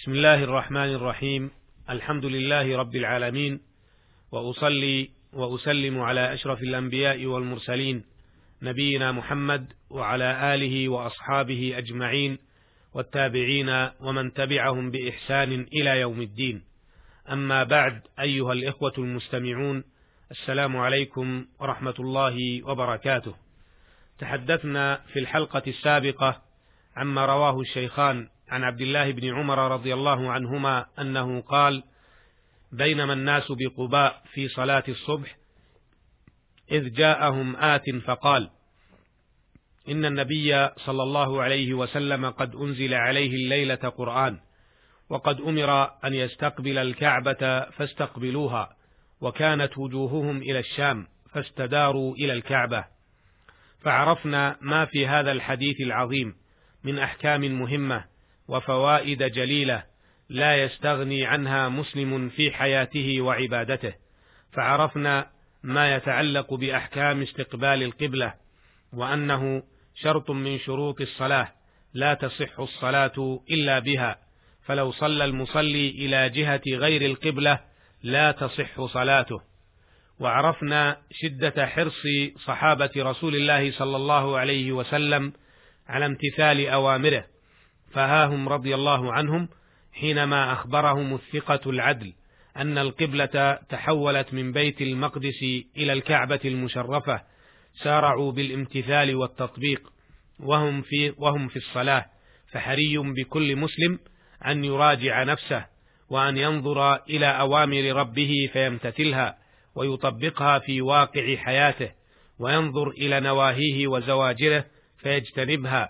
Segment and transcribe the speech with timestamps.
[0.00, 1.50] بسم الله الرحمن الرحيم.
[1.90, 3.60] الحمد لله رب العالمين.
[4.32, 8.04] وأصلي وأسلم على أشرف الأنبياء والمرسلين.
[8.62, 12.38] نبينا محمد وعلى آله وأصحابه أجمعين.
[12.94, 16.62] والتابعين ومن تبعهم بإحسان إلى يوم الدين.
[17.32, 19.84] أما بعد أيها الإخوة المستمعون
[20.30, 23.34] السلام عليكم ورحمة الله وبركاته.
[24.18, 26.42] تحدثنا في الحلقة السابقة
[26.96, 31.82] عما رواه الشيخان عن عبد الله بن عمر رضي الله عنهما أنه قال
[32.72, 35.36] بينما الناس بقباء في صلاة الصبح
[36.70, 38.50] إذ جاءهم آت فقال
[39.88, 44.40] إن النبي صلى الله عليه وسلم قد أنزل عليه الليلة قرآن
[45.08, 48.76] وقد أمر أن يستقبل الكعبة فاستقبلوها
[49.20, 52.84] وكانت وجوههم إلى الشام فاستداروا إلى الكعبة.
[53.80, 56.34] فعرفنا ما في هذا الحديث العظيم
[56.84, 58.04] من أحكام مهمة
[58.50, 59.82] وفوائد جليلة
[60.28, 63.92] لا يستغني عنها مسلم في حياته وعبادته.
[64.52, 65.26] فعرفنا
[65.62, 68.34] ما يتعلق بأحكام استقبال القبلة
[68.92, 69.62] وأنه
[69.94, 71.48] شرط من شروط الصلاة
[71.94, 74.18] لا تصح الصلاة إلا بها.
[74.62, 77.60] فلو صلى المصلي إلى جهة غير القبلة
[78.02, 79.40] لا تصح صلاته.
[80.20, 82.02] وعرفنا شدة حرص
[82.46, 85.32] صحابة رسول الله صلى الله عليه وسلم
[85.88, 87.24] على امتثال أوامره.
[87.90, 89.48] فها هم رضي الله عنهم
[89.92, 92.12] حينما أخبرهم الثقة العدل
[92.56, 95.42] أن القبلة تحولت من بيت المقدس
[95.76, 97.22] إلى الكعبة المشرفة
[97.82, 99.92] سارعوا بالامتثال والتطبيق
[100.40, 102.06] وهم في وهم في الصلاة
[102.52, 103.98] فحري بكل مسلم
[104.46, 105.66] أن يراجع نفسه
[106.10, 109.38] وأن ينظر إلى أوامر ربه فيمتثلها
[109.74, 111.90] ويطبقها في واقع حياته
[112.38, 114.64] وينظر إلى نواهيه وزواجره
[114.98, 115.88] فيجتنبها.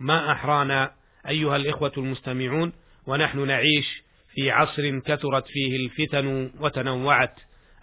[0.00, 0.92] ما أحرانا
[1.28, 2.72] أيها الإخوة المستمعون
[3.06, 4.02] ونحن نعيش
[4.34, 7.34] في عصر كثرت فيه الفتن وتنوعت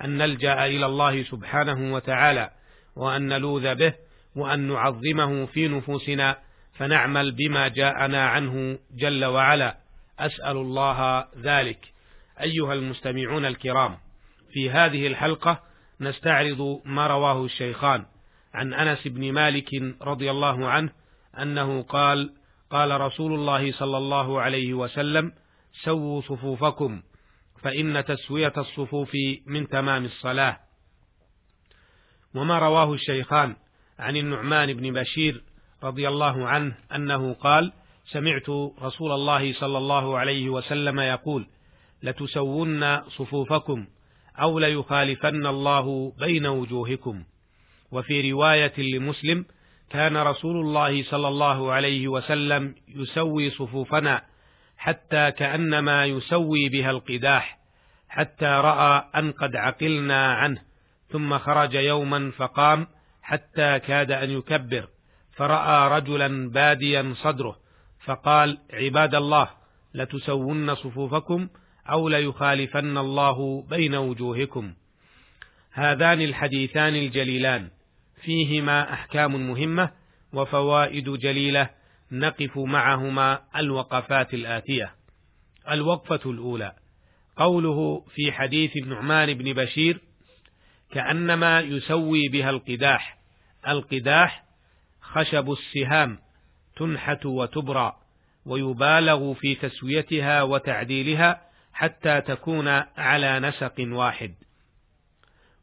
[0.03, 2.49] أن نلجأ إلى الله سبحانه وتعالى
[2.95, 3.93] وأن نلوذ به
[4.35, 6.37] وأن نعظمه في نفوسنا
[6.73, 9.77] فنعمل بما جاءنا عنه جل وعلا.
[10.19, 11.79] أسأل الله ذلك.
[12.41, 13.97] أيها المستمعون الكرام
[14.53, 15.59] في هذه الحلقة
[16.01, 18.05] نستعرض ما رواه الشيخان
[18.53, 19.69] عن أنس بن مالك
[20.01, 20.89] رضي الله عنه
[21.41, 22.33] أنه قال
[22.73, 25.31] قال رسول الله صلى الله عليه وسلم
[25.83, 27.01] سووا صفوفكم
[27.61, 29.11] فإن تسوية الصفوف
[29.47, 30.57] من تمام الصلاة.
[32.35, 33.55] وما رواه الشيخان
[33.99, 35.43] عن النعمان بن بشير
[35.83, 37.73] رضي الله عنه أنه قال
[38.05, 38.49] سمعت
[38.81, 41.47] رسول الله صلى الله عليه وسلم يقول
[42.03, 43.87] لتسون صفوفكم
[44.41, 47.23] أو ليخالفن الله بين وجوهكم.
[47.91, 49.45] وفي رواية لمسلم
[49.93, 54.21] كان رسول الله صلى الله عليه وسلم يسوي صفوفنا
[54.77, 57.59] حتى كأنما يسوي بها القداح
[58.09, 60.61] حتى رأى أن قد عقلنا عنه
[61.09, 62.87] ثم خرج يوما فقام
[63.21, 64.87] حتى كاد أن يكبر
[65.35, 67.55] فرأى رجلا باديا صدره
[68.05, 69.49] فقال عباد الله
[69.93, 71.49] لتسون صفوفكم
[71.89, 74.73] أو ليخالفن الله بين وجوهكم.
[75.73, 77.69] هذان الحديثان الجليلان.
[78.23, 79.91] فيهما أحكام مهمة
[80.33, 81.69] وفوائد جليلة
[82.11, 84.95] نقف معهما الوقفات الآتية.
[85.71, 86.73] الوقفة الأولى.
[87.37, 90.01] قوله في حديث النعمان بن بشير
[90.91, 93.17] كأنما يسوي بها القداح.
[93.67, 94.43] القداح
[95.01, 96.19] خشب السهام
[96.75, 97.93] تنحت وتبرى
[98.45, 101.41] ويبالغ في تسويتها وتعديلها
[101.73, 102.67] حتى تكون
[102.97, 104.33] على نسق واحد.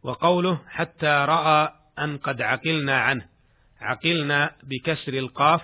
[0.03, 3.27] وقوله حتى رأى أن قد عقلنا عنه.
[3.81, 5.63] عقلنا بكسر القاف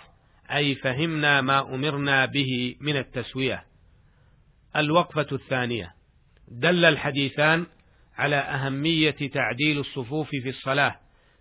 [0.50, 3.64] أي فهمنا ما أمرنا به من التسوية.
[4.76, 5.94] الوقفة الثانية.
[6.48, 7.66] دل الحديثان
[8.18, 10.96] على أهمية تعديل الصفوف في الصلاة.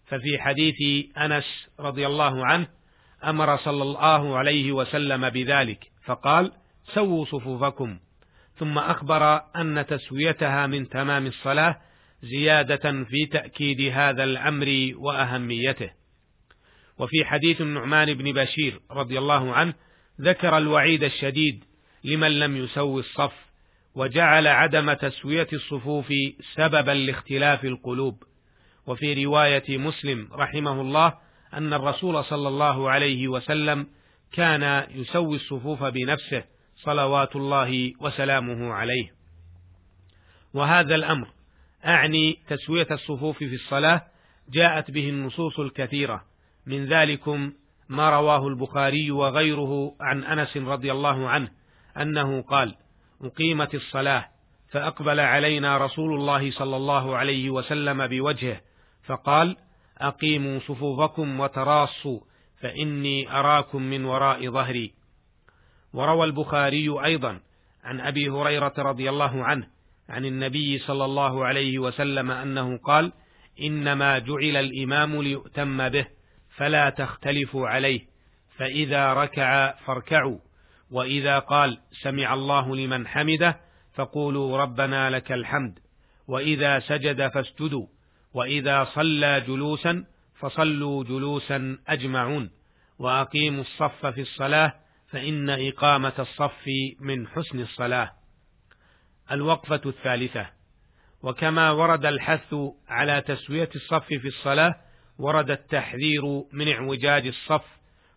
[0.06, 2.68] ففي حديث أنس رضي الله عنه
[3.24, 6.52] أمر صلى الله عليه وسلم بذلك فقال
[6.94, 8.00] سووا صفوفكم.
[8.58, 11.82] ثم أخبر أن تسويتها من تمام الصلاة
[12.24, 15.90] زيادة في تأكيد هذا الأمر وأهميته.
[16.98, 19.74] وفي حديث النعمان بن بشير رضي الله عنه
[20.22, 21.64] ذكر الوعيد الشديد
[22.04, 23.34] لمن لم يسوي الصف،
[23.96, 26.14] وجعل عدم تسوية الصفوف
[26.54, 28.24] سببا لاختلاف القلوب.
[28.88, 31.14] وفي رواية مسلم رحمه الله
[31.54, 33.88] أن الرسول صلى الله عليه وسلم
[34.32, 36.44] كان يسوي الصفوف بنفسه
[36.76, 39.12] صلوات الله وسلامه عليه.
[40.54, 41.28] وهذا الأمر
[41.86, 44.02] أعني تسوية الصفوف في الصلاة
[44.50, 46.24] جاءت به النصوص الكثيرة.
[46.66, 47.54] من ذلكم
[47.90, 51.52] ما رواه البخاري وغيره عن أنس رضي الله عنه
[51.98, 52.76] أنه قال
[53.22, 54.26] أقيمت الصلاة
[54.72, 58.62] فأقبل علينا رسول الله صلى الله عليه وسلم بوجهه
[59.04, 59.58] فقال
[59.98, 62.20] أقيموا صفوفكم وتراصوا
[62.62, 64.94] فإني أراكم من وراء ظهري.
[65.94, 67.40] وروى البخاري أيضا
[67.84, 69.75] عن أبي هريرة رضي الله عنه
[70.10, 73.14] عن النبي صلى الله عليه وسلم أنه قال
[73.62, 76.08] إنما جعل الإمام ليؤتم به
[76.56, 78.02] فلا تختلفوا عليه
[78.58, 80.40] فإذا ركع فاركعوا
[80.92, 83.60] وإذا قال سمع الله لمن حمده
[83.94, 85.80] فقولوا ربنا لك الحمد
[86.28, 87.88] وإذا سجد فاسجدوا
[88.34, 90.06] وإذا صلى جلوسا
[90.40, 92.52] فصلوا جلوسا أجمعون
[93.00, 94.74] وأقيموا الصف في الصلاة
[95.08, 96.66] فإن إقامة الصف
[97.00, 98.12] من حسن الصلاة.
[99.32, 100.50] الوقفة الثالثة.
[101.24, 102.56] وكما ورد الحث
[102.88, 104.76] على تسوية الصف في الصلاة
[105.20, 107.66] ورد التحذير من اعوجاج الصف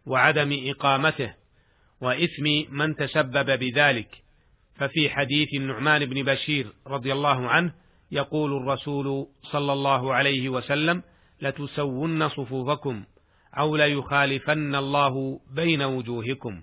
[0.06, 1.34] وعدم إقامته
[2.00, 4.08] وإثم من تسبب بذلك.
[4.78, 7.72] ففي حديث النعمان بن بشير رضي الله عنه
[8.11, 11.02] يقول الرسول صلى الله عليه وسلم
[11.43, 13.04] لتسون صفوفكم
[13.58, 16.62] أو ليخالفن الله بين وجوهكم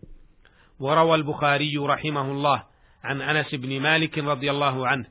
[0.80, 2.64] وروى البخاري رحمه الله
[3.06, 5.06] عن أنس بن مالك رضي الله عنه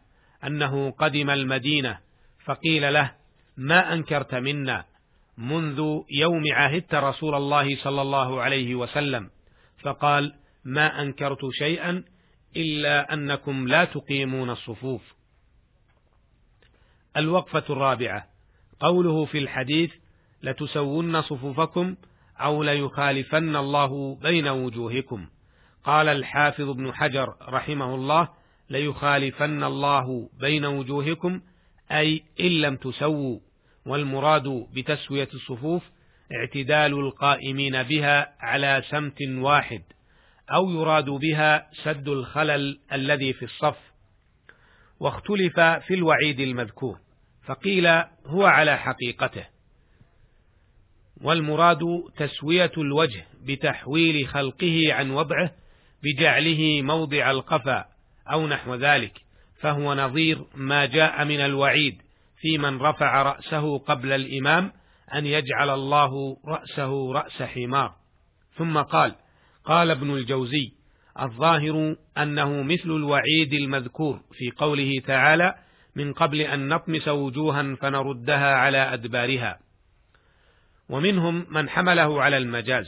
[0.45, 1.99] أنه قدم المدينة
[2.45, 3.13] فقيل له
[3.57, 4.85] ما أنكرت منا
[5.39, 9.31] منذ يوم عهدت رسول الله صلى الله عليه وسلم
[9.83, 12.05] فقال ما أنكرت شيئا
[12.57, 15.15] إلا أنكم لا تقيمون الصفوف.
[17.17, 18.27] الوقفة الرابعة
[18.81, 19.93] قوله في الحديث
[20.43, 21.97] لتسون صفوفكم
[22.41, 25.27] أو ليخالفن الله بين وجوهكم
[25.85, 28.29] قال الحافظ ابن حجر رحمه الله
[28.71, 31.41] ليخالفن الله بين وجوهكم
[31.93, 33.41] أي إن لم تسووا
[33.87, 35.83] والمراد بتسوية الصفوف
[36.33, 39.83] اعتدال القائمين بها على سمت واحد
[40.51, 43.77] أو يراد بها سد الخلل الذي في الصف.
[45.01, 46.99] واختلف في الوعيد المذكور
[47.45, 47.87] فقيل
[48.27, 49.47] هو على حقيقته.
[51.23, 51.81] والمراد
[52.17, 55.51] تسوية الوجه بتحويل خلقه عن وضعه
[56.05, 57.85] بجعله موضع القفا
[58.33, 59.25] أو نحو ذلك
[59.61, 62.03] فهو نظير ما جاء من الوعيد
[62.41, 64.73] في من رفع رأسه قبل الإمام
[65.15, 67.95] أن يجعل الله رأسه رأس حمار.
[68.57, 69.15] ثم قال
[69.65, 70.73] قال ابن الجوزي
[71.21, 75.55] الظاهر أنه مثل الوعيد المذكور في قوله تعالى
[75.97, 79.59] من قبل أن نطمس وجوها فنردها على أدبارها.
[80.89, 82.87] ومنهم من حمله على المجاز.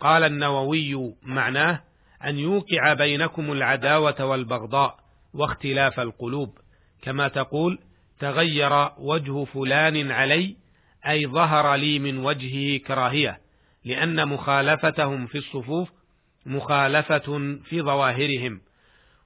[0.00, 1.82] قال النووي معناه
[2.24, 4.98] أن يوقع بينكم العداوة والبغضاء
[5.34, 6.58] واختلاف القلوب.
[7.02, 7.78] كما تقول
[8.20, 10.56] تغير وجه فلان علي
[11.08, 13.40] أي ظهر لي من وجهه كراهية
[13.84, 15.88] لأن مخالفتهم في الصفوف
[16.46, 18.60] مخالفة في ظواهرهم.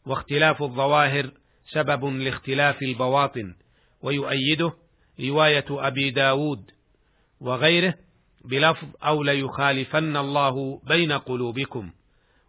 [0.07, 1.31] واختلاف الظواهر
[1.67, 3.55] سبب لاختلاف البواطن
[4.03, 4.73] ويؤيده
[5.21, 6.71] رواية أبي داود
[7.41, 7.95] وغيره
[8.45, 11.91] بلفظ أو ليخالفن الله بين قلوبكم.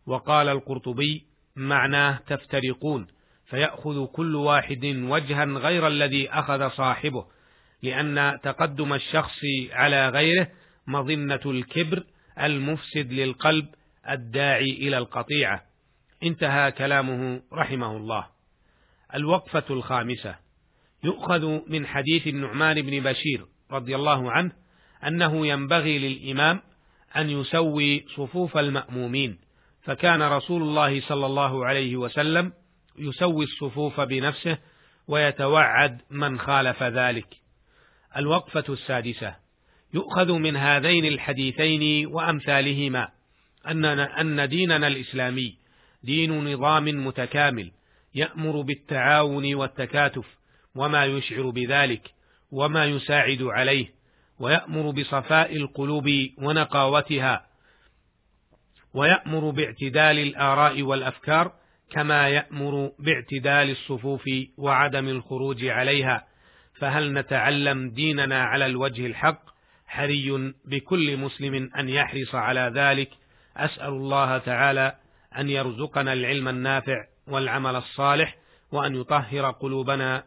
[0.05, 1.23] وقال القرطبي
[1.55, 3.07] معناه تفترقون
[3.45, 7.25] فيأخذ كل واحد وجها غير الذي أخذ صاحبه
[7.83, 9.39] لأن تقدم الشخص
[9.71, 10.47] على غيره
[10.88, 12.03] مظنة الكبر
[12.39, 13.65] المفسد للقلب
[14.09, 15.63] الداعي إلى القطيعة.
[16.23, 18.27] انتهى كلامه رحمه الله.
[19.15, 20.35] الوقفة الخامسة.
[21.04, 24.51] يؤخذ من حديث النعمان بن بشير رضي الله عنه
[25.07, 26.61] أنه ينبغي للإمام
[27.16, 29.37] أن يسوي صفوف المأمومين
[29.83, 32.54] فكان رسول الله صلى الله عليه وسلم
[32.99, 34.57] يسوي الصفوف بنفسه
[35.07, 37.28] ويتوعد من خالف ذلك.
[38.18, 39.35] الوقفة السادسة.
[39.94, 43.07] يؤخذ من هذين الحديثين وأمثالهما
[43.68, 45.57] أن أن ديننا الإسلامي
[46.04, 47.71] دين نظام متكامل
[48.16, 50.25] يأمر بالتعاون والتكاتف
[50.75, 52.11] وما يشعر بذلك
[52.52, 53.87] وما يساعد عليه
[54.40, 57.45] ويأمر بصفاء القلوب ونقاوتها
[58.94, 61.52] ويأمر باعتدال الآراء والأفكار
[61.92, 64.23] كما يأمر باعتدال الصفوف
[64.57, 66.28] وعدم الخروج عليها.
[66.80, 69.42] فهل نتعلم ديننا على الوجه الحق؟
[69.88, 73.09] حري بكل مسلم أن يحرص على ذلك.
[73.57, 74.95] أسأل الله تعالى
[75.38, 78.35] أن يرزقنا العلم النافع والعمل الصالح
[78.71, 80.23] وأن يطهر قلوبنا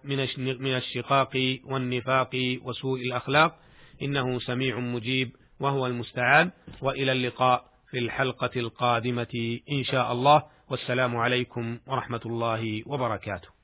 [0.59, 2.31] من الشقاق والنفاق
[2.63, 3.59] وسوء الأخلاق.
[4.03, 5.31] إنه سميع مجيب
[5.61, 6.51] وهو المستعان.
[6.83, 7.76] وإلى اللقاء.
[7.91, 10.43] في الحلقة القادمة إن شاء الله.
[10.71, 13.56] والسلام عليكم ورحمة الله وبركاته.